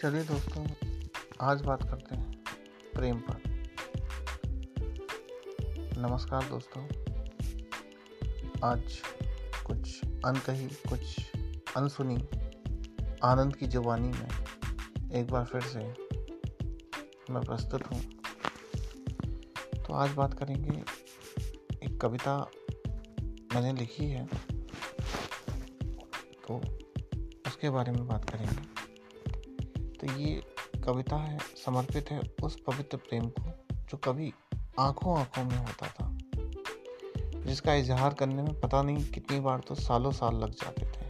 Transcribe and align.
चलिए 0.00 0.22
दोस्तों, 0.24 0.62
आज 1.40 1.60
बात 1.62 1.82
करते 1.82 2.16
हैं 2.16 2.32
प्रेम 2.94 3.20
पर। 3.20 3.38
नमस्कार 5.98 6.44
दोस्तों। 6.44 6.82
आज 8.64 8.98
कुछ 9.66 10.04
अनकही, 10.04 10.66
कुछ 10.90 11.30
अनसुनी, 11.76 12.16
आनंद 13.24 13.56
की 13.56 13.66
जुबानी 13.66 14.08
में 14.08 14.28
एक 15.12 15.30
बार 15.30 15.44
फिर 15.44 15.62
से 15.62 15.86
मैं 17.32 17.42
प्रस्तुत 17.42 17.90
हूँ। 17.92 18.02
तो 19.78 19.94
आज 19.94 20.14
बात 20.14 20.38
करेंगे, 20.38 20.78
एक 21.82 22.00
कविता 22.02 22.38
मैंने 23.54 23.72
लिखी 23.72 24.10
है 24.10 24.26
तो 26.48 26.60
उसके 27.46 27.70
बारे 27.70 27.92
में 27.92 28.06
बात 28.06 28.30
करेंगे। 28.30 28.75
तो 30.06 30.12
ये 30.12 30.42
कविता 30.84 31.16
है, 31.16 31.38
समर्पित 31.38 32.10
है 32.10 32.20
उस 32.42 32.60
पवित्र 32.60 32.96
प्रेम 32.96 33.28
को, 33.28 33.74
जो 33.74 33.96
कभी 33.96 34.32
आँखों 34.78 35.18
आँखों 35.18 35.44
में 35.44 35.58
होता 35.58 35.86
था। 35.86 36.18
जिसका 37.44 37.74
इजहार 37.74 38.14
करने 38.14 38.42
में 38.42 38.60
पता 38.60 38.82
नहीं 38.82 39.04
कितनी 39.04 39.40
बार 39.40 39.60
तो 39.60 39.74
सालों 39.74 40.10
साल 40.10 40.36
लग 40.36 40.50
जाते 40.50 40.86
थे। 40.86 41.08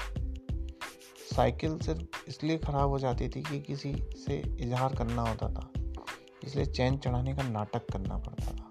साइकिल 1.34 1.78
सिर्फ़ 1.78 2.28
इसलिए 2.28 2.58
ख़राब 2.58 2.88
हो 2.88 2.98
जाती 2.98 3.28
थी 3.28 3.42
कि 3.42 3.60
किसी 3.60 3.94
से 4.26 4.56
इजहार 4.60 4.94
करना 4.94 5.22
होता 5.22 5.48
था। 5.48 5.70
इसलिए 6.44 6.66
चैन 6.66 6.98
चढ़ाने 6.98 7.34
का 7.34 7.42
नाटक 7.42 7.92
करना 7.92 8.16
पड़ता 8.16 8.52
था। 8.52 8.68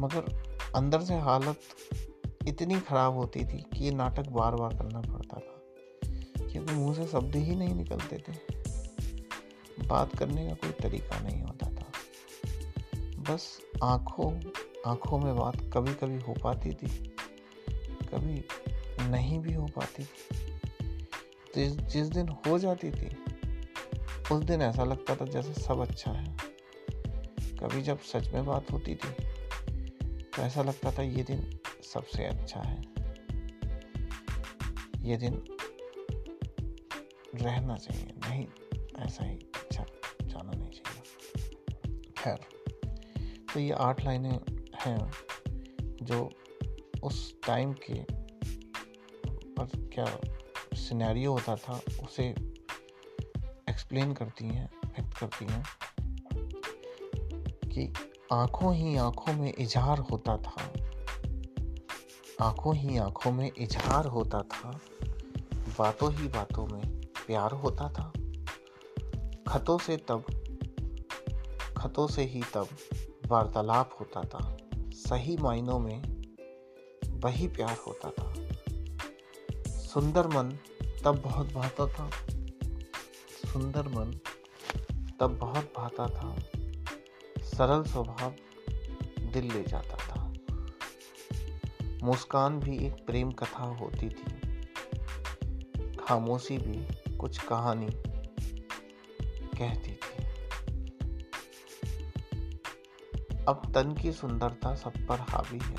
मगर 0.00 0.42
अंदर 0.76 1.00
से 1.00 1.14
हालत 1.14 1.60
इतनी 2.48 2.80
ख़राब 2.80 3.14
होती 3.14 3.40
थी 3.40 3.58
कि 3.58 3.84
ये 3.84 3.90
नाटक 3.90 4.28
बार 4.28 4.54
बार 4.54 4.74
करना 4.74 5.00
पड़ता 5.00 5.36
था। 5.36 5.60
क्योंकि 6.52 6.74
मुँह 6.74 6.94
से 6.94 7.06
शब्द 7.06 7.36
ही 7.36 7.56
नहीं 7.56 7.74
निकलते 7.74 8.16
थे। 8.18 8.53
बात 9.80 10.16
करने 10.16 10.46
का 10.48 10.54
कोई 10.54 10.70
तरीका 10.70 11.20
नहीं 11.20 11.42
होता 11.42 11.66
था। 11.66 11.92
बस 13.22 13.60
आँखों 13.82 14.30
आँखों 14.86 15.18
में 15.18 15.36
बात 15.36 15.56
कभी 15.74 15.94
कभी 15.94 16.18
हो 16.18 16.34
पाती 16.42 16.72
थी, 16.72 16.88
कभी 18.10 18.44
नहीं 19.10 19.38
भी 19.40 19.52
हो 19.52 19.66
पाती 19.66 20.04
थी। 20.04 20.58
जिस 21.54 21.72
जिस 21.72 22.06
दिन 22.06 22.28
हो 22.28 22.58
जाती 22.58 22.90
थी, 22.90 23.16
उस 24.32 24.44
दिन 24.44 24.62
ऐसा 24.62 24.84
लगता 24.84 25.16
था 25.16 25.24
जैसे 25.24 25.52
सब 25.62 25.80
अच्छा 25.80 26.10
है। 26.10 26.36
कभी 27.60 27.82
जब 27.82 28.00
सच 28.02 28.28
में 28.28 28.44
बात 28.46 28.70
होती 28.72 28.94
थी 28.94 29.10
तो 30.26 30.42
ऐसा 30.42 30.62
लगता 30.62 30.90
था 30.90 31.02
ये 31.02 31.22
दिन 31.22 31.58
सबसे 31.94 32.24
अच्छा 32.24 32.60
है। 32.60 32.82
ये 35.00 35.16
दिन 35.16 35.42
रहना 37.34 37.76
चाहिए, 37.76 38.12
नहीं, 38.18 38.46
ऐसा 38.98 39.24
ही 39.24 39.38
खैर 42.18 42.38
तो 43.54 43.60
ये 43.60 43.70
आठ 43.70 44.04
लाइनें 44.04 44.40
हैं 44.74 45.10
जो 46.02 46.30
उस 47.02 47.34
टाइम 47.46 47.72
के 47.72 48.24
पर 49.28 49.66
क्या 49.94 50.20
सिनेरियो 50.74 51.32
होता 51.32 51.56
था, 51.56 51.80
उसे 52.04 52.24
एक्सप्लेन 53.70 54.12
करती 54.12 54.44
हैं, 54.44 54.70
व्यक्त 54.86 55.18
करती 55.18 55.44
हैं 55.44 55.64
कि 57.68 57.92
आँखों 58.32 58.74
ही 58.74 58.96
आँखों 58.96 59.32
में 59.32 59.54
इजहार 59.58 59.98
होता 59.98 60.36
था। 60.36 60.72
आँखों 62.40 62.76
ही 62.76 62.96
आँखों 62.96 63.32
में 63.32 63.52
इजहार 63.58 64.06
होता 64.06 64.42
था, 64.42 64.80
बातों 65.78 66.12
ही 66.12 66.28
बातों 66.28 66.66
में 66.66 67.00
प्यार 67.26 67.52
होता 67.52 67.88
था। 67.88 68.12
खतों 69.54 69.78
से 69.78 69.96
तब, 69.96 70.24
खतों 71.76 72.06
से 72.06 72.22
ही 72.22 72.42
तब 72.54 72.68
वार्तालाप 73.26 73.96
होता 74.00 74.20
था। 74.20 74.56
सही 74.80 75.36
मायनों 75.36 75.78
में 75.78 76.02
वही 77.08 77.48
प्यार 77.48 77.76
होता 77.86 78.10
था। 78.10 78.34
सुंदर 79.70 80.26
मन 80.26 80.58
तब 81.04 81.18
बहुत 81.18 81.52
भाता 81.52 81.86
था। 81.86 82.10
सुंदर 83.52 83.88
मन 83.88 84.18
तब 85.20 85.38
बहुत 85.38 85.72
भाता 85.76 86.06
था। 86.06 86.36
सरल 87.42 87.82
स्वभाव 87.82 88.34
दिल 89.32 89.52
ले 89.52 89.64
जाता 89.64 89.96
था। 89.96 90.32
मुस्कान 92.02 92.60
भी 92.60 92.86
एक 92.86 93.06
प्रेम 93.06 93.32
कथा 93.32 93.64
होती 93.64 94.08
थी। 94.08 94.50
खामोशी 95.96 96.58
भी 96.58 96.86
कुछ 97.16 97.38
कहानी 97.38 98.13
कहती 99.54 99.92
थी। 99.92 100.24
अब 103.48 103.72
तन 103.74 103.94
की 104.02 104.12
सुंदरता 104.12 104.74
सब 104.74 104.92
पर 105.06 105.20
हावी 105.20 105.58
है। 105.62 105.76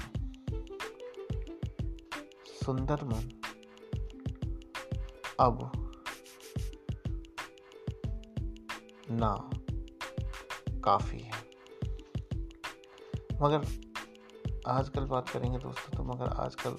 सुंदर 2.66 3.04
मन। 3.04 3.42
अब। 5.40 5.72
ना। 9.12 9.50
काफ़ी 10.80 11.20
है। 11.20 11.46
मगर 13.42 13.86
आजकल 14.68 15.02
बात 15.02 15.30
करेंगे 15.30 15.58
दोस्तों 15.58 15.98
तो 15.98 16.04
मगर 16.04 16.28
आजकल 16.28 16.72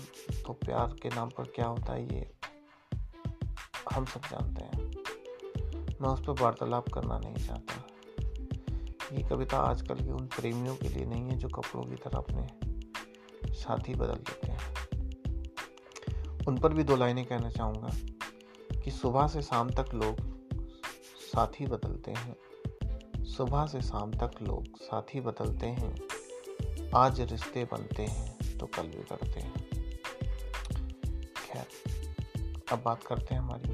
तो 0.43 0.53
प्यार 0.53 0.97
के 1.03 1.09
नाम 1.09 1.29
पर 1.29 1.45
क्या 1.45 1.67
होता 1.67 1.93
है 1.93 2.15
ये 2.15 2.31
हम 3.93 4.05
सब 4.05 4.21
जानते 4.21 4.65
हैं। 4.65 4.86
मैं 6.01 6.09
उस 6.09 6.21
पर 6.21 6.43
वार्तालाप 6.43 6.89
करना 6.89 7.19
नहीं 7.19 7.47
चाहता। 7.47 7.87
ये 9.13 9.23
कविता 9.23 9.59
आजकल 9.59 9.95
के 9.95 10.11
उन 10.13 10.27
प्रेमियों 10.27 10.77
के 10.77 10.89
लिए 10.89 11.05
नहीं 11.05 11.23
है, 11.23 11.37
जो 11.37 11.49
कपड़ों 11.49 11.85
की 11.85 11.95
तरह 11.95 12.19
अपने 12.19 12.49
साथी 13.55 13.95
बदल 13.95 14.15
देते 14.15 14.49
हैं। 14.49 14.77
उन 16.49 16.59
पर 16.59 16.73
भी 16.73 16.85
दो 16.85 16.97
लाइनें 16.97 17.25
कहना 17.25 17.51
चाहूँगा 17.51 17.91
कि 18.81 18.91
सुबह 18.91 19.27
से 19.27 19.43
शाम 19.43 19.71
तक 19.71 19.95
लोग 19.95 20.17
साथी 21.17 21.67
बदलते 21.67 22.11
हैं। 22.11 22.37
सुबह 23.25 23.67
से 23.67 23.81
शाम 23.81 24.13
तक 24.13 24.31
लोग 24.43 24.65
साथी 24.83 25.21
बदलते 25.21 25.67
हैं। 25.67 25.97
आज 26.95 27.21
रिश्ते 27.21 27.65
बनते 27.65 28.03
हैं 28.03 28.59
तो 28.59 28.67
कल 28.67 28.83
बिगड़ते 28.83 29.41
हैं। 29.41 29.55
खैर, 31.37 31.67
अब 32.73 32.83
बात 32.85 33.03
करते 33.03 33.35
हैं 33.35 33.43
हमारी 33.43 33.69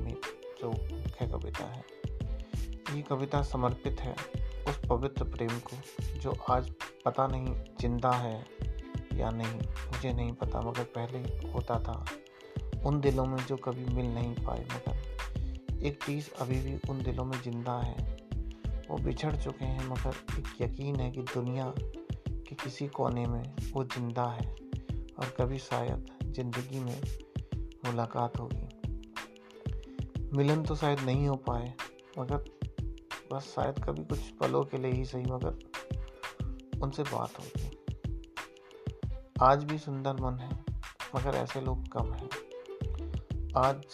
जो 0.61 0.69
मुख्य 0.69 1.27
कविता 1.27 1.65
है। 1.65 2.02
ये 2.93 3.03
कविता 3.03 3.43
समर्पित 3.43 4.01
है 4.01 4.15
उस 4.69 4.81
पवित्र 4.89 5.25
प्रेम 5.25 5.59
को, 5.59 5.77
जो 6.19 6.37
आज 6.51 6.71
पता 7.05 7.27
नहीं 7.27 7.55
ज़िंदा 7.81 8.11
है 8.11 8.47
या 9.15 9.31
नहीं, 9.31 9.59
मुझे 9.59 10.13
नहीं 10.13 10.33
पता, 10.33 10.61
मगर 10.61 10.85
पहले 10.99 11.51
होता 11.51 11.79
था। 11.81 12.05
उन 12.87 13.01
दिलों 13.01 13.27
में 13.27 13.45
जो 13.47 13.57
कभी 13.57 13.85
मिल 13.85 14.07
नहीं 14.07 14.35
पाए, 14.35 14.65
मगर 14.65 15.85
एक 15.87 16.05
चीज़ 16.05 16.31
अभी 16.41 16.61
भी 16.61 16.79
उन 16.91 17.03
दिलों 17.03 17.25
में 17.25 17.41
ज़िंदा 17.43 17.79
है। 17.79 17.97
वो 18.91 18.99
बिछड़ 18.99 19.35
चुके 19.37 19.65
हैं, 19.65 19.89
मगर 19.89 20.39
एक 20.39 20.49
यकीन 20.63 21.01
है 21.01 21.11
कि 21.11 21.23
दुनिया 21.23 21.73
के 21.79 22.55
किसी 22.55 22.89
कोने 22.89 23.27
में 23.27 23.43
वो 23.73 23.85
ज़िंदा 23.85 24.27
है, 24.27 24.47
और 25.19 25.35
कभी 25.41 25.59
शायद 25.59 26.07
ज़िंदगी 26.25 26.81
में 26.81 27.01
मुलाकात 27.87 28.39
होगी। 28.41 28.69
मिलन 30.37 30.63
तो 30.63 30.77
शायद 30.77 31.01
नहीं 31.01 31.29
हो 31.29 31.37
पाए, 31.37 31.73
मगर 32.19 32.45
बस 33.33 33.45
शायद 33.55 33.79
कभी 33.85 34.03
कुछ 34.05 34.19
पलों 34.41 34.63
के 34.65 34.79
लिए 34.79 34.91
ही 34.93 35.05
सही, 35.05 35.25
मगर 35.25 36.81
उनसे 36.83 37.03
बात 37.03 37.39
होगी 37.39 37.69
आज 39.41 39.65
भी 39.65 39.79
सुंदर 39.79 40.15
मन 40.15 40.39
है, 40.39 40.51
मगर 41.15 41.37
ऐसे 41.37 41.61
लोग 41.61 41.87
कम 41.93 42.13
हैं। 42.13 42.29
आज 43.59 43.85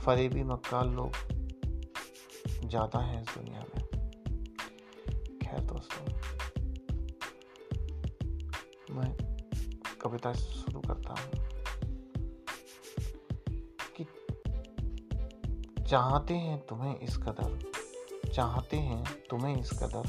फरेबी 0.00 0.42
मक्काल 0.44 0.88
लोग 0.90 1.12
ज़्यादा 2.64 2.98
हैं 3.00 3.20
इस 3.22 3.28
दुनिया 3.28 3.60
में। 3.60 3.82
खैर 5.38 5.60
दोस्तों, 5.64 6.02
मैं 8.94 9.12
कविता 10.00 10.32
शुरू 10.34 10.80
करता 10.80 11.14
हूँ। 11.14 11.49
चाहते 15.90 16.34
हैं 16.34 16.58
तुम्हें 16.66 16.98
इस 17.00 17.16
कदर, 17.16 17.58
चाहते 18.34 18.76
हैं 18.76 19.04
तुम्हें 19.30 19.60
इस 19.60 19.70
कदर 19.70 20.02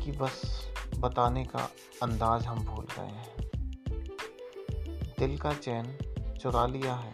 कि 0.00 0.12
बस 0.12 0.40
बताने 0.98 1.44
का 1.44 1.68
अंदाज 2.02 2.46
हम 2.46 2.64
भूल 2.64 2.86
गए 2.98 3.06
हैं। 3.06 3.36
दिल 5.18 5.38
का 5.38 5.52
चैन 5.52 5.92
चुरा 6.40 6.66
लिया 6.66 6.94
है 6.94 7.12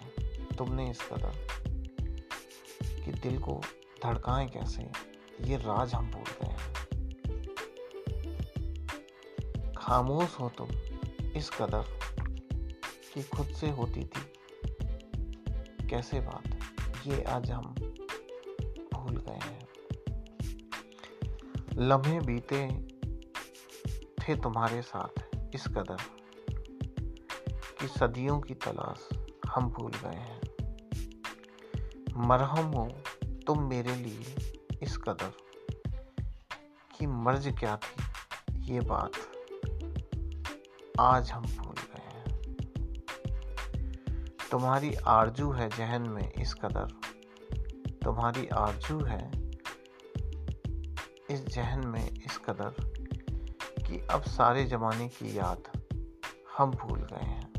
तुमने 0.59 0.91
इस 0.91 1.01
कदर 1.01 1.33
कि 3.05 3.13
दिल 3.13 3.39
को 3.39 3.61
धड़काएँ 4.05 4.49
कैसे, 4.49 4.83
ये 5.45 5.57
राज 5.57 5.95
हम 5.95 6.11
भूल 6.11 6.31
गए 6.43 6.53
हैं। 6.53 6.73
खामोश 9.77 10.41
हो 10.41 10.49
तुम 10.49 10.69
इस 11.37 11.51
कदर 11.51 11.85
कि 13.15 13.23
खुद 13.23 13.47
से 13.47 13.71
होती 13.71 14.05
थी, 14.05 14.27
कैसे 15.89 16.21
बात? 16.21 16.54
ये 17.07 17.23
आज 17.23 17.51
हम 17.51 17.75
भूल 18.95 19.17
गए 19.17 19.39
हैं। 19.43 19.69
लम्हे 21.79 22.21
बीते 22.21 22.69
थे 24.19 24.37
तुम्हारे 24.37 24.83
साथ 24.83 25.37
इस 25.55 25.67
कदर 25.67 25.97
कि 27.81 27.89
सदियों 27.89 28.41
की 28.41 28.55
तलाश 28.55 29.09
हम 29.47 29.69
भूल 29.71 29.93
गए 29.93 30.17
हैं। 30.17 30.41
मरहम 32.29 32.67
हो 32.67 32.89
तुम 33.47 33.63
मेरे 33.63 33.97
लिए 33.97 34.53
इस 34.83 34.97
कदर 34.97 35.33
कि 36.99 37.07
मर्ज 37.07 37.55
क्या 37.61 37.77
थी 37.77 38.73
ये 38.73 38.81
बात 38.81 39.13
आज 41.01 41.31
हम 41.31 41.45
तुम्हारी 44.55 44.95
आरज़ू 44.95 45.53
है 45.53 45.69
जहन 45.69 46.03
में 46.03 46.33
इस 46.33 46.55
कदर। 46.55 46.87
तुम्हारी 48.05 48.49
आरज़ू 48.49 49.05
है 49.05 49.31
इस 51.31 51.47
जहन 51.47 51.87
में 51.87 52.11
इस 52.11 52.39
कदर 52.39 52.75
कि 53.83 54.07
अब 54.11 54.23
सारे 54.23 54.65
जमाने 54.65 55.09
की 55.09 55.39
याद 55.39 55.63
हम 56.59 56.71
भूल 56.71 56.99
गए 56.99 57.25
हैं। 57.25 57.53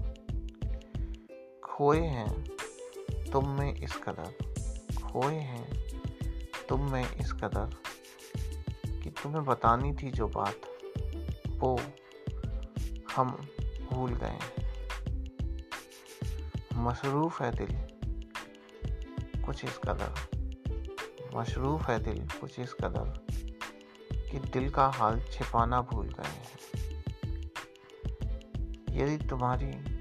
खोए 1.62 2.00
हैं 2.00 2.44
तुम 3.32 3.50
में 3.50 3.76
इस 3.76 3.96
कदर। 3.96 4.34
खोए 5.04 5.36
हैं 5.36 5.84
तुम 6.70 6.92
में 6.92 7.16
इस 7.16 7.32
कदर 7.34 7.70
कि 8.90 9.10
तुम्हें 9.10 9.46
बतानी 9.46 9.94
थी 9.94 10.12
जो 10.12 10.28
बात, 10.28 10.56
वो 11.50 11.80
हम 13.16 13.48
भूल 13.92 14.16
गए 14.16 14.28
हैं। 14.28 14.65
मशरूफ़ 16.86 17.44
है 17.44 17.52
दिल। 17.52 17.88
कुछ 19.44 19.66
इस 19.66 19.78
कदर। 19.78 20.28
मशरूफ़ 21.36 21.92
है 21.92 22.00
दिल, 22.00 22.28
कुछ 22.28 22.60
इस 22.60 22.74
कदर। 22.74 23.26
कि 24.32 24.40
दिल 24.40 24.70
का 24.70 24.88
हाल 24.88 25.22
छिपाना 25.22 25.82
भूल 25.82 26.08
गए 26.08 26.28
हैं। 26.28 26.50
यदि 28.90 29.28
तुम्हारी 29.28 29.96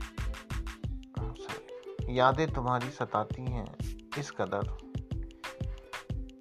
यादें 2.19 2.53
तुम्हारी 2.53 2.91
सताती 2.91 3.43
हैं 3.43 3.77
इस 4.19 4.31
कदर 4.31 4.79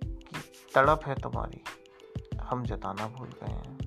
कि 0.06 0.36
तड़प 0.76 1.02
है 1.06 1.16
तुम्हारी, 1.16 1.64
हम 2.42 2.66
जताना 2.66 3.08
भूल 3.08 3.30
गए 3.30 3.54
हैं। 3.54 3.78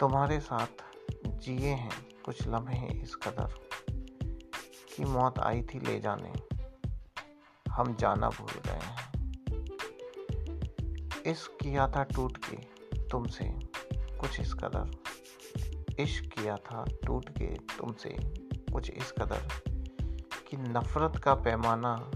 तुम्हारे 0.00 0.40
साथ 0.40 0.84
जिए 1.26 1.68
हैं 1.68 2.22
कुछ 2.24 2.48
लम्हे 2.48 3.02
इस 3.02 3.16
कदर। 3.16 3.69
कि 5.00 5.06
मौत 5.06 5.38
आई 5.38 5.62
थी 5.62 5.80
ले 5.80 6.00
जाने। 6.00 6.32
हम 7.70 7.94
जाना 7.94 8.28
भूल 8.28 8.60
गए 8.66 8.78
हैं। 8.82 9.12
इश्क 11.22 11.58
किया 11.62 11.88
था 11.88 12.02
टूट 12.02 12.38
के 12.44 12.56
तुमसे, 13.02 13.44
कुछ 13.94 14.40
इस 14.40 14.54
कदर। 14.54 15.02
इश्क 16.02 16.24
किया 16.24 16.56
था 16.56 16.84
टूट 17.06 17.28
के 17.28 17.46
तुमसे, 17.46 18.16
कुछ 18.72 18.90
इस 18.90 19.12
कदर 19.12 19.48
कि 20.48 20.56
नफरत 20.56 21.16
का 21.16 21.34
पैमाना 21.34 22.10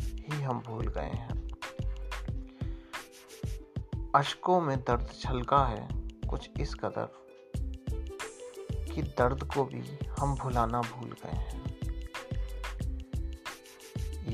ही 0.00 0.42
हम 0.42 0.60
भूल 0.60 0.86
गए 0.86 1.10
हैं। 1.14 1.48
अशकों 4.14 4.60
में 4.60 4.80
दर्द 4.80 5.10
छलका 5.20 5.66
है, 5.66 5.88
कुछ 6.30 6.50
इस 6.60 6.74
कदर 6.74 7.26
कि 8.94 9.02
दर्द 9.02 9.44
को 9.44 9.64
भी 9.64 9.98
हम 10.20 10.34
भुलाना 10.34 10.80
भूल 10.80 11.10
गए 11.10 11.36
हैं। 11.36 11.76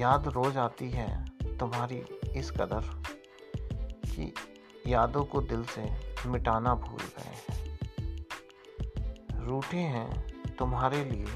याद 0.03 0.29
रोज 0.29 0.57
आती 0.57 0.91
है 0.91 1.25
तुम्हारी 1.59 2.05
इस 2.37 2.51
कदर 2.51 3.03
कि 4.07 4.35
यादों 4.87 5.25
को 5.25 5.41
दिल 5.41 5.65
से 5.65 5.91
मिटाना 6.29 6.75
भूल 6.75 7.01
गए 7.01 7.35
हैं। 7.35 7.79
रूठे 9.47 9.77
हैं 9.77 10.39
तुम्हारे 10.57 11.05
लिए, 11.05 11.27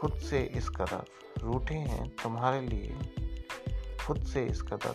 खुद 0.00 0.14
से 0.14 0.42
इस 0.42 0.68
कदर। 0.68 1.04
रूठे 1.42 1.74
हैं 1.74 2.08
तुम्हारे 2.08 2.60
लिए, 2.60 2.98
खुद 4.06 4.22
से 4.22 4.44
इस 4.46 4.62
कदर 4.62 4.94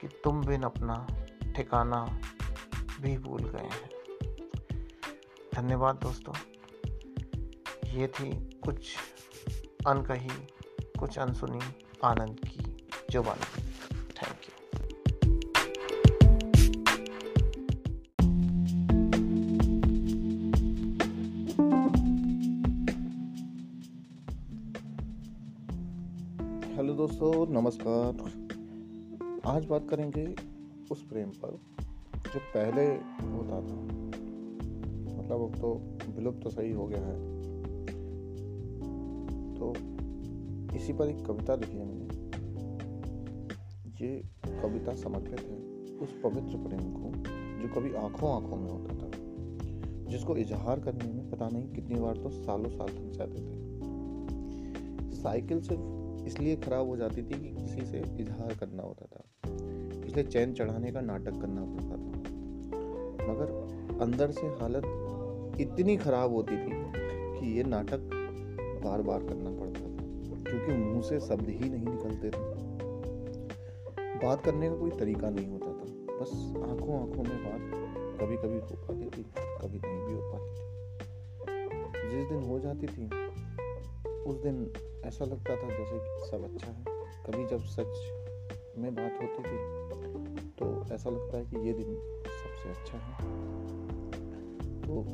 कि 0.00 0.08
तुम 0.24 0.46
बिन 0.46 0.62
अपना 0.62 1.06
ठिकाना 1.56 2.18
भी 3.00 3.18
भूल 3.18 3.42
गए 3.42 3.68
हैं। 3.68 3.90
धन्यवाद 5.54 5.96
दोस्तों। 5.96 6.34
ये 7.90 8.08
थी 8.08 8.60
कुछ 8.64 8.96
अनकही 9.86 10.55
कुछ 10.96 11.18
अनसुनी 11.18 11.58
आनंद 12.04 12.36
की 12.46 12.58
जो 12.58 13.06
जुबानी 13.10 13.62
थैंक 14.18 14.44
यू 14.44 14.52
हेलो 26.76 26.94
दोस्तों, 26.94 27.46
नमस्कार। 27.46 28.30
आज 29.46 29.64
बात 29.64 29.86
करेंगे 29.90 30.34
उस 30.90 31.02
प्रेम 31.02 31.28
पर 31.28 31.58
जो 32.16 32.38
पहले 32.38 32.86
होता 33.30 33.60
था। 33.60 33.82
मतलब 35.18 35.42
अब 35.42 35.54
तो 35.60 35.98
विलुप्त 36.16 36.40
तो 36.42 36.50
सही 36.50 36.72
हो 36.72 36.86
गया 36.86 37.00
है। 37.00 37.36
तो 39.54 39.95
इसी 40.76 40.92
पर 40.92 41.08
एक 41.08 41.24
कविता 41.26 41.54
लिखी 41.54 41.76
है 41.76 41.84
मैंने। 41.84 42.06
ये 44.00 44.22
कविता 44.62 44.94
समर्पित 44.94 45.40
है 45.40 45.56
उस 45.98 46.10
पवित्र 46.24 46.58
प्रेम 46.58 46.92
को, 46.92 47.12
जो 47.60 47.68
कभी 47.74 47.90
आँखों 47.94 48.30
आँखों 48.32 48.56
में 48.56 48.70
होता 48.70 48.94
था, 48.94 49.08
जिसको 50.10 50.36
इजहार 50.36 50.80
करने 50.80 51.12
में 51.12 51.30
पता 51.30 51.48
नहीं 51.48 51.68
कितनी 51.68 52.00
बार 52.00 52.16
तो 52.16 52.30
सालों 52.30 52.70
साल 52.70 52.88
लग 52.88 53.12
जाते 53.12 53.38
थे। 53.40 53.56
साइकिल 55.16 55.60
सिर्फ़ 55.60 56.26
इसलिए 56.26 56.56
खराब 56.56 56.88
हो 56.88 56.96
जाती 56.96 57.22
थी 57.22 57.38
कि 57.40 57.50
किसी 57.50 57.86
से 57.86 57.98
इजहार 58.20 58.54
करना 58.54 58.82
होता 58.82 59.06
था, 59.06 59.22
इसलिए 60.06 60.24
चैन 60.24 60.52
चढ़ाने 60.52 60.92
का 60.92 61.00
नाटक 61.00 61.40
करना 61.40 61.64
पड़ता 61.64 61.96
था। 61.96 62.12
मगर 63.28 63.48
अंदर 64.02 64.30
से 64.30 64.46
हालत 64.60 64.84
इतनी 65.60 65.96
खराब 65.96 66.32
होती 66.32 66.56
थी 66.56 66.70
कि 67.38 67.56
ये 67.56 67.62
नाटक 67.64 68.00
बार 68.84 69.02
बार 69.02 69.20
करना 69.20 69.50
पड़ता 69.50 69.65
क्योंकि 70.46 70.72
मुँह 70.72 71.02
से 71.02 71.20
शब्द 71.20 71.48
ही 71.48 71.70
नहीं 71.70 71.86
निकलते 71.86 72.30
थे। 72.30 72.66
बात 74.26 74.44
करने 74.44 74.68
का 74.68 74.76
कोई 74.76 74.90
तरीका 74.90 75.30
नहीं 75.30 75.48
होता 75.48 75.66
था। 75.66 76.16
बस 76.18 76.52
आँखों 76.56 77.00
आँखों 77.00 77.22
में 77.22 77.44
बात 77.44 77.86
कभी 78.20 78.36
कभी 78.36 78.58
हो 78.58 78.76
पाती 78.76 79.18
थी, 79.18 79.24
कभी 79.38 79.78
नहीं 79.78 80.06
भी 80.06 80.12
हो 80.12 80.32
पाती 80.32 80.50
थी। 80.50 80.66
जिस 82.10 82.28
दिन 82.28 82.42
हो 82.42 82.58
जाती 82.58 82.86
थी, 82.86 83.06
उस 84.22 84.42
दिन 84.42 84.72
ऐसा 85.04 85.24
लगता 85.24 85.56
था 85.56 85.68
जैसे 85.68 85.98
कि 85.98 86.30
सब 86.30 86.44
अच्छा 86.44 86.72
है। 86.72 86.84
कभी 87.26 87.46
जब 87.46 87.60
सच 87.60 88.12
में 88.78 88.94
बात 88.94 89.12
होती 89.22 89.42
थी 89.42 89.86
तो 90.58 90.94
ऐसा 90.94 91.10
लगता 91.10 91.36
है 91.36 91.44
कि 91.44 91.56
ये 91.56 91.72
दिन 91.72 91.94
सबसे 92.26 92.68
अच्छा 92.68 92.98
है। 92.98 93.16
तो 94.82 95.06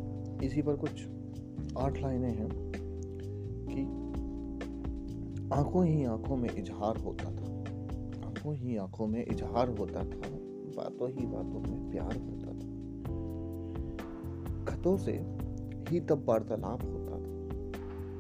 इसी 0.43 0.63
पर 0.63 0.77
कुछ 0.77 1.07
आठ 1.79 1.99
लाइनें 1.99 2.35
हैं। 2.35 2.82
आँखों 5.53 5.87
ही 5.87 6.05
आँखों 6.05 6.37
में 6.37 6.57
इजहार 6.57 6.97
होता 6.97 7.25
था। 7.25 7.59
आँखों 8.27 8.55
ही 8.55 8.77
आँखों 8.77 9.07
में 9.07 9.27
इजहार 9.27 9.69
होता 9.69 10.01
था। 10.01 10.21
बातों 10.77 11.11
ही 11.11 11.27
बातों 11.27 11.61
में 11.61 11.91
प्यार 11.91 12.17
होता 12.17 12.47
था। 12.47 12.73
खतों 14.65 14.97
से 14.97 15.13
ही 15.89 16.01
तब 16.01 16.25
वार्तालाप 16.29 16.85
होता 16.85 17.19
था। 17.19 17.49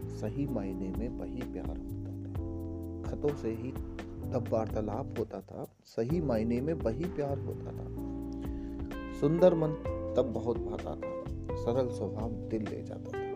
सही 0.08 0.46
मायने 0.46 0.90
में 0.90 1.08
वही 1.08 1.42
प्यार 1.42 1.66
होता 1.66 2.10
था। 2.10 2.32
खतों 3.10 3.36
से 3.36 3.50
ही 3.50 3.72
तब 4.32 4.44
वार्तालाप 4.52 5.14
होता 5.18 5.40
था। 5.40 5.64
सही 5.84 6.20
मायने 6.20 6.60
में 6.60 6.74
वही 6.74 7.04
प्यार 7.04 7.38
होता 7.38 7.70
था। 7.70 7.86
सुंदर 9.20 9.54
मन 9.54 9.68
तब 10.16 10.32
बहुत 10.34 10.58
भाता 10.58 10.94
था। 10.94 11.24
सरल 11.56 11.88
स्वभाव 11.88 12.30
दिल 12.30 12.62
ले 12.62 12.82
जाता 12.82 13.10
था। 13.10 13.32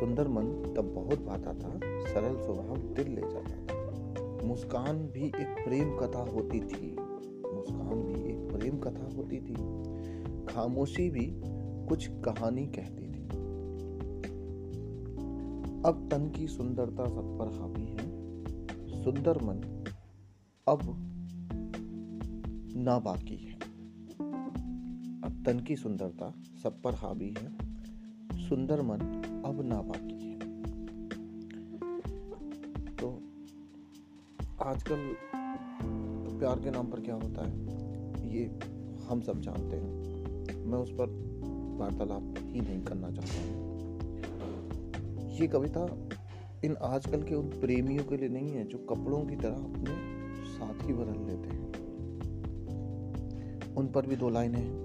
सुंदर 0.00 0.28
मन 0.28 0.74
तब 0.76 0.94
बहुत 0.94 1.24
भाता 1.24 1.54
था। 1.54 1.91
सरल 2.14 2.36
स्वभाव 2.36 2.76
दिल 2.76 3.14
ले 3.14 3.20
जाता 3.20 3.66
था। 3.66 4.46
मुस्कान 4.46 4.98
भी 4.98 5.26
एक 5.26 5.64
प्रेम 5.64 5.96
कथा 5.96 6.18
होती 6.18 6.60
थी। 6.60 6.96
मुस्कान 7.54 8.02
भी 8.02 8.30
एक 8.30 8.52
प्रेम 8.52 8.78
कथा 8.78 9.16
होती 9.16 9.36
थी। 9.36 9.54
खामोशी 10.46 11.10
भी 11.10 11.32
कुछ 11.88 12.08
कहानी 12.10 12.66
कहती 12.66 13.06
थी। 13.08 13.28
अब 15.86 16.08
तन 16.12 16.30
की 16.30 16.48
सुंदरता 16.48 17.06
सब 17.06 17.38
पर 17.38 17.46
हावी 17.60 17.86
है। 17.86 18.22
सुंदर 19.04 19.42
मन 19.42 19.84
अब 20.68 20.80
ना 22.76 22.98
बाकी 22.98 23.36
है 23.36 23.62
तन 25.46 25.60
की 25.60 25.76
सुंदरता 25.76 26.34
सब 26.62 26.82
पर 26.82 26.94
हावी 26.94 27.34
है। 27.38 27.50
सुंदर 28.48 28.82
मन 28.82 28.98
अब 29.46 29.62
ना 29.62 29.82
बाकी 29.82 30.30
है। 30.30 30.31
आजकल 34.72 35.16
प्यार 36.38 36.60
के 36.60 36.70
नाम 36.70 36.86
पर 36.86 37.00
क्या 37.00 37.14
होता 37.14 37.46
है? 37.46 37.52
ये 38.36 38.58
हम 39.08 39.20
सब 39.20 39.40
जानते 39.40 39.76
हैं। 39.76 39.92
मैं 40.66 40.78
उस 40.78 40.90
पर 40.90 41.06
वार्तालाप 41.80 42.34
ही 42.38 42.60
नहीं 42.60 42.82
करना 42.82 43.10
चाहता 43.10 43.52
हूँ। 43.52 43.78
ये 45.30 45.46
कविता 45.46 46.08
इन 46.64 46.76
आजकल 46.76 47.22
के 47.22 47.34
उन 47.34 47.48
प्रेमियों 47.48 48.04
के 48.04 48.16
लिए 48.16 48.28
नहीं 48.28 48.48
है, 48.48 48.64
जो 48.64 48.78
कपड़ों 48.78 49.24
की 49.24 49.36
तरह 49.36 49.54
अपने 49.54 50.22
साथी 50.46 50.92
बदल 50.92 51.20
लेते 51.20 51.48
हैं। 51.48 51.72
उन 53.74 53.88
पर 53.88 54.06
भी 54.06 54.16
दो 54.16 54.28
लाइनें 54.28 54.60
हैं। 54.60 54.82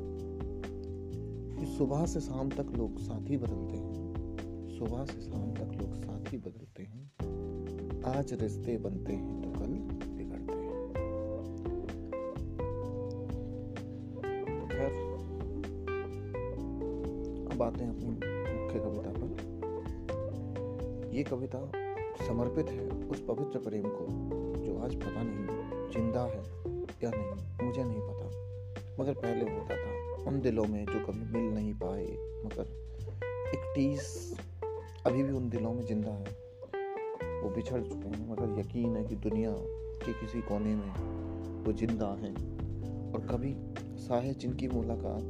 कि 1.59 1.65
सुबह 1.65 2.05
से 2.05 2.19
शाम 2.19 2.49
तक 2.49 2.67
लोग 2.77 2.97
साथी 2.97 3.37
बदलते 3.37 3.77
हैं। 3.77 4.13
सुबह 4.79 5.05
से 5.05 5.21
शाम 5.21 5.51
तक 5.51 5.81
लोग 5.81 5.93
साथी 5.93 6.37
बदलते 6.37 6.83
हैं। 6.83 7.11
आज 8.03 8.33
रिश्ते 8.33 8.77
बनते 8.77 9.13
हैं। 9.13 9.46
हैं 17.65 17.89
अपनी 17.89 18.09
मुख्य 18.61 18.79
कविता 18.79 19.09
पर। 19.09 19.57
ये 21.13 21.23
कविता 21.23 21.71
समर्पित 22.27 22.69
है 22.69 22.89
उस 22.89 23.19
पवित्र 23.19 23.59
प्रेम 23.59 23.83
को, 23.85 24.07
जो 24.65 24.79
आज 24.79 24.95
पता 24.95 25.23
नहीं, 25.23 25.47
ज़िंदा 25.91 26.21
है 26.21 26.41
या 27.03 27.11
नहीं, 27.15 27.67
मुझे 27.67 27.83
नहीं 27.83 28.01
पता। 28.01 28.27
मगर 29.03 29.13
पहले 29.13 29.51
होता 29.51 29.75
था, 29.75 30.23
उन 30.23 30.41
दिलों 30.41 30.65
में 30.65 30.85
जो 30.85 30.99
कभी 30.99 31.39
मिल 31.39 31.53
नहीं 31.53 31.73
पाए, 31.73 32.05
मगर 32.45 32.61
एक 33.47 33.71
टीस 33.75 34.37
अभी 35.05 35.23
भी 35.23 35.33
उन 35.33 35.49
दिलों 35.49 35.73
में 35.73 35.85
ज़िंदा 35.85 36.11
है। 36.11 36.47
वो 37.43 37.49
बिछड़ 37.49 37.81
चुके 37.81 38.07
हैं, 38.07 38.31
मगर 38.31 38.59
यकीन 38.59 38.95
है 38.95 39.03
कि 39.03 39.15
दुनिया 39.15 39.51
के 40.05 40.13
किसी 40.13 40.41
कोने 40.41 40.75
में 40.75 40.91
वो 41.63 41.73
ज़िंदा 41.73 42.07
हैं। 42.07 42.57
और 43.13 43.21
कभी 43.21 43.53
शायद 44.07 44.37
जिनकी 44.37 44.67
मुलाकात 44.67 45.23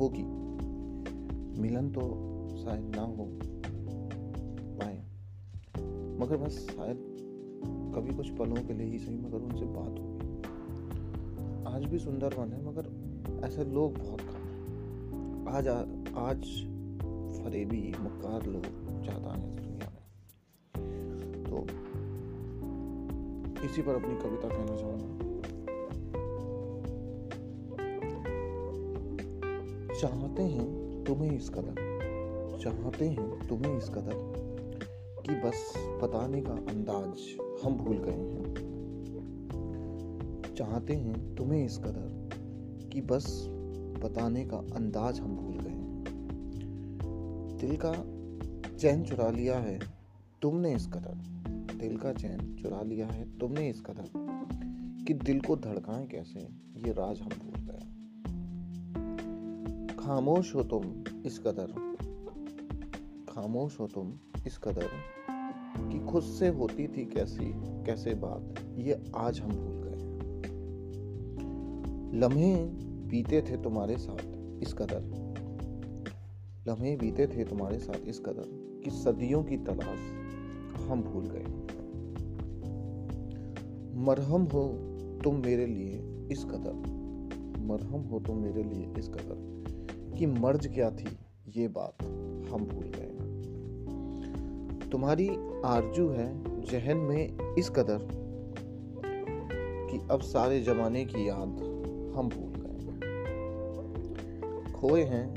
होगी 0.00 0.41
मिलन 1.58 1.88
तो 1.90 2.00
शायद 2.56 2.96
ना 2.96 3.02
हो 3.02 3.24
पाए। 4.78 4.96
मगर 6.18 6.36
बस 6.36 6.58
शायद 6.70 6.98
कभी 7.94 8.14
कुछ 8.16 8.30
पलों 8.30 8.62
के 8.66 8.72
लिए 8.72 8.86
ही 8.86 8.98
सही 8.98 9.16
मगर 9.16 9.38
उनसे 9.38 9.64
बात 9.66 9.98
होगी। 9.98 10.28
आज 11.66 11.84
भी 11.84 11.98
सुंदर 11.98 12.34
बन 12.34 12.52
है 12.52 12.64
मगर 12.66 12.84
ऐसे 13.46 13.64
लोग 13.64 13.98
बहुत 13.98 14.20
कम 14.20 14.26
हैं। 14.26 15.54
आज 15.54 15.68
आ, 15.68 15.78
आज 16.22 16.42
फरेबी 17.38 17.94
मक्कार 18.00 18.46
लोग 18.46 18.66
ज़्यादा 19.02 19.30
हैं 19.30 19.56
दुनिया 19.56 19.88
में। 19.90 20.04
तो 21.44 21.56
इसी 23.64 23.82
पर 23.82 23.94
अपनी 23.94 24.14
कविता 24.14 24.48
कहना 24.48 24.76
चाहूँगा। 24.76 25.10
चाहते 30.00 30.42
हैं 30.42 30.81
तुम्हें 31.06 31.36
इस 31.36 31.48
कदर, 31.48 31.74
चाहते 32.62 33.08
हैं 33.08 33.48
तुम्हें 33.48 33.78
इस 33.78 33.88
कदर 33.88 34.14
कि 35.26 35.34
बस 35.34 35.72
बताने 36.02 36.40
का 36.40 36.52
अंदाज 36.52 37.20
हम 37.64 37.76
भूल 37.76 37.98
गए 37.98 38.12
हैं। 38.12 38.54
चाहते 40.54 40.94
हैं 40.94 41.34
तुम्हें 41.34 41.64
इस 41.64 41.78
कदर 41.78 42.30
कि 42.92 43.00
बस 43.00 43.46
बताने 44.04 44.44
का 44.44 44.56
अंदाज 44.56 45.20
हम 45.20 45.36
भूल 45.36 45.58
गए 45.58 45.70
हैं। 45.70 46.04
दिल 47.60 47.76
का 47.84 47.92
चैन 48.76 49.04
चुरा 49.04 49.30
लिया 49.30 49.58
है, 49.58 49.78
तुमने 50.42 50.74
इस 50.74 50.86
कदर। 50.86 51.14
दिल 51.76 51.96
का 51.96 52.12
चैन 52.12 52.56
चुरा 52.62 52.82
लिया 52.82 53.06
है, 53.06 53.38
तुमने 53.38 53.68
इस 53.70 53.80
कदर 53.80 54.10
कि 55.06 55.14
दिल 55.14 55.40
को 55.40 55.56
धड़काएँ 55.56 56.06
कैसे, 56.06 56.40
ये 56.76 56.92
राज 56.92 57.20
हम 57.20 57.28
भूल 57.28 57.61
खामोश 60.02 60.54
हो 60.54 60.62
तुम 60.62 60.84
इस 61.26 61.38
कदर। 61.38 61.72
खामोश 63.28 63.80
हो 63.80 63.86
तुम 63.86 64.12
इस 64.46 64.58
कदर 64.58 64.88
कि 65.78 65.98
खुद 66.06 66.22
से 66.22 66.48
होती 66.48 66.86
थी 66.88 67.04
कैसी, 67.04 67.52
कैसे 67.84 68.14
बात, 68.14 68.54
ये 68.78 69.04
आज 69.16 69.40
हम 69.40 69.50
भूल 69.50 69.82
गए 69.84 70.00
लम्हे 72.18 72.56
बीते 73.10 73.42
थे 73.42 73.56
तुम्हारे 73.56 73.96
साथ 73.96 74.62
इस 74.62 74.74
कदर। 74.74 75.00
लम्हे 76.68 76.96
बीते 76.96 77.26
थे 77.26 77.44
तुम्हारे 77.44 77.78
साथ 77.78 78.08
इस 78.08 78.20
कदर 78.20 78.80
कि 78.84 78.90
सदियों 78.90 79.44
की 79.44 79.56
तलाश 79.56 80.82
हम 80.88 81.02
भूल 81.02 81.30
गए 81.32 81.46
मरहम 84.04 84.42
हो 84.42 84.66
तुम 85.24 85.34
मेरे 85.36 85.66
लिए 85.66 86.26
इस 86.32 86.44
कदर। 86.44 86.74
मरहम 87.60 88.00
हो 88.02 88.20
तुम 88.20 88.38
मेरे 88.38 88.62
लिए 88.62 88.92
इस 88.98 89.08
कदर। 89.08 89.51
कि 90.18 90.26
मर्ज 90.26 90.66
क्या 90.66 90.90
थी, 90.90 91.18
ये 91.56 91.68
बात 91.68 92.02
हम 92.52 92.64
भूल 92.64 92.84
गए 92.84 93.12
तुम्हारी 94.90 95.28
आरज़ू 95.64 96.08
है 96.08 96.60
जहन 96.64 96.96
में 96.96 97.54
इस 97.58 97.70
कदर 97.70 98.08
कि 99.90 100.00
अब 100.10 100.20
सारे 100.20 100.60
जमाने 100.60 101.04
की 101.04 101.28
याद 101.28 101.60
हम 102.16 102.28
भूल 102.28 102.52
गए 102.56 102.72
खोए 104.72 105.02
हैं 105.02 105.34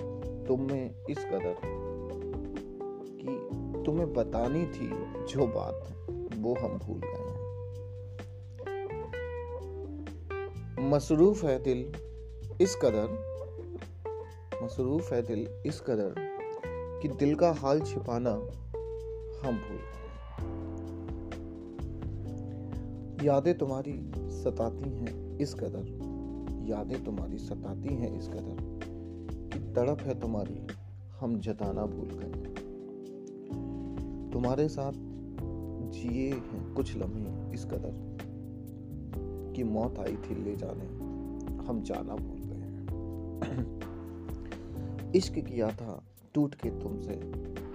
तुम 0.47 0.61
में 0.61 0.95
इस 1.09 1.17
कदर 1.17 1.55
कि 3.21 3.49
तुम्हें 3.83 4.13
बतानी 4.13 4.65
थी 4.65 4.89
जो 5.25 5.47
बात 5.47 6.07
वो 6.37 6.53
हम 6.53 6.77
भूल 6.77 7.01
गए 7.05 7.25
मसरूफ 10.89 11.43
है 11.43 11.63
दिल 11.63 11.93
इस 12.61 12.75
कदर 12.75 13.34
मसरूफ 14.65 15.13
है 15.13 15.21
दिल 15.21 15.47
इस 15.65 15.81
कदर 15.81 16.15
कि 17.01 17.07
दिल 17.07 17.35
का 17.35 17.51
हाल 17.51 17.81
छिपाना 17.81 18.31
हम 19.43 19.57
भूल 19.57 19.79
यादें 23.25 23.57
तुम्हारी 23.57 24.11
सताती 24.15 24.89
हैं 24.89 25.37
इस 25.37 25.53
कदर। 25.53 25.85
यादें 26.69 27.03
तुम्हारी 27.03 27.37
सताती 27.37 27.95
हैं 27.95 28.19
इस 28.19 28.27
कदर 28.27 28.79
कि 29.53 29.59
तड़प 29.59 30.01
है 30.01 30.19
तुम्हारी 30.19 30.67
हम 31.19 31.39
जताना 31.39 31.85
भूल 31.85 32.09
गए। 32.11 32.53
तुम्हारे 34.33 34.67
साथ 34.67 34.93
जिए 35.91 36.29
हैं 36.31 36.73
कुछ 36.73 36.97
लम्हे 36.97 37.53
इस 37.53 37.65
कदर 37.65 38.17
कि 39.55 39.63
मौत 39.63 39.99
आई 39.99 40.17
थी 40.17 40.43
ले 40.43 40.55
जाने 40.55 40.85
हम 41.65 41.83
जाना 41.83 42.15
भूल 42.15 42.39
गए 42.39 42.55
इश्क 45.15 45.33
किया 45.33 45.69
था, 45.69 46.03
टूट 46.33 46.55
के 46.55 46.69
तुमसे 46.69 47.21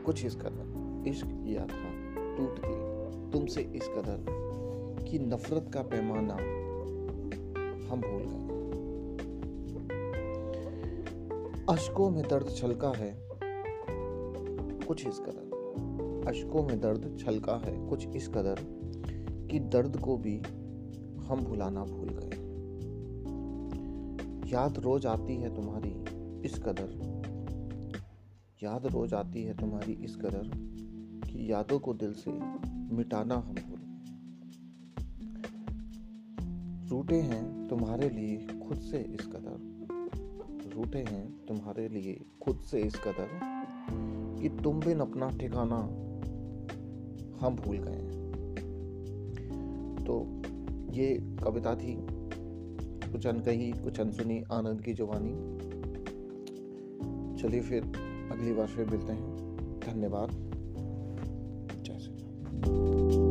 कुछ 0.04 0.24
इस 0.24 0.36
कदर। 0.36 1.08
इश्क 1.08 1.26
किया 1.26 1.62
था, 1.62 1.90
टूट 2.36 2.58
के 2.64 2.90
तुमसे 3.30 3.60
इस 3.60 3.88
कदर 3.88 4.24
कि 5.04 5.18
नफरत 5.18 5.70
का 5.74 5.82
पैमाना 5.82 6.34
हम 7.88 8.00
भूल 8.00 8.22
गए। 8.22 8.40
अशकों 11.68 12.10
में 12.10 12.28
दर्द 12.28 12.50
छलका 12.56 12.92
है, 12.96 13.28
कुछ 14.86 15.06
इस 15.06 15.18
कदर। 15.18 16.24
अशकों 16.28 16.62
में 16.62 16.80
दर्द 16.80 17.16
छलका 17.20 17.56
है, 17.56 17.88
कुछ 17.88 18.08
इस 18.08 18.28
कदर 18.28 18.56
कि 19.50 19.58
दर्द 19.58 20.00
को 20.00 20.16
भी 20.16 20.36
हम 21.24 21.44
भुलाना 21.44 21.84
भूल 21.84 22.08
गए। 22.08 22.50
याद 24.50 24.78
रोज 24.78 25.06
आती 25.06 25.36
है 25.36 25.54
तुम्हारी 25.54 26.04
इस 26.44 26.58
कदर। 26.58 27.19
याद 28.62 28.86
रोज 28.86 29.14
आती 29.14 29.42
है 29.42 29.56
तुम्हारी 29.56 29.92
इस 29.92 30.16
कदर 30.16 30.50
कि 31.30 31.52
यादों 31.52 31.78
को 31.78 31.94
दिल 31.94 32.12
से 32.12 32.30
मिटाना 32.94 33.34
हम 33.34 33.54
भूल 33.54 33.78
रूटे 36.88 37.20
हैं 37.20 37.68
तुम्हारे 37.68 38.08
लिए 38.08 38.46
खुद 38.68 38.78
से 38.78 38.98
इस 38.98 39.26
कदर। 39.26 40.76
रूठे 40.76 40.98
हैं 40.98 41.46
तुम्हारे 41.46 41.88
लिए 41.88 42.24
खुद 42.42 42.60
से 42.60 42.80
इस 42.80 42.96
कदर 42.96 43.28
कि 44.40 44.48
तुम 44.48 44.80
बिन 44.80 45.00
अपना 45.00 45.30
ठिकाना 45.30 45.80
हम 47.40 47.56
भूल 47.56 47.76
गए 47.80 48.06
तो 50.04 50.42
ये 50.92 51.36
कविता 51.44 51.74
थी। 51.74 51.96
कुछ 53.12 53.26
अनकही, 53.26 53.72
कुछ 53.72 54.00
अनसुनी, 54.00 54.42
आनंद 54.52 54.80
की 54.80 54.94
जवानी। 54.94 55.60
चलिए 57.42 57.60
फिर 57.60 57.99
अगली 58.30 58.52
बार 58.52 58.66
फिर 58.66 58.86
मिलते 58.86 59.12
हैं। 59.12 59.50
धन्यवाद। 59.86 60.30
जय 61.84 61.98
श्री 61.98 62.14
राम। 62.14 63.29